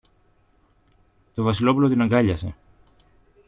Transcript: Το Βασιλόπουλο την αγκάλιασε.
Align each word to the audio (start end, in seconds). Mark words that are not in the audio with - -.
Το 1.33 1.43
Βασιλόπουλο 1.43 1.87
την 1.89 2.01
αγκάλιασε. 2.01 2.55